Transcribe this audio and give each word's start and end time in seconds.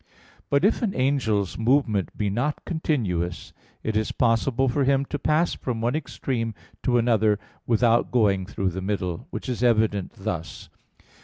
iv, 0.01 0.07
text 0.07 0.49
99). 0.49 0.49
But 0.49 0.65
if 0.65 0.81
an 0.81 0.93
angel's 0.95 1.57
movement 1.59 2.17
be 2.17 2.31
not 2.31 2.65
continuous, 2.65 3.53
it 3.83 3.95
is 3.95 4.11
possible 4.11 4.67
for 4.67 4.83
him 4.83 5.05
to 5.05 5.19
pass 5.19 5.53
from 5.53 5.79
one 5.79 5.95
extreme 5.95 6.55
to 6.81 6.97
another 6.97 7.37
without 7.67 8.09
going 8.09 8.47
through 8.47 8.69
the 8.69 8.81
middle: 8.81 9.27
which 9.29 9.47
is 9.47 9.61
evident 9.61 10.13
thus. 10.15 10.69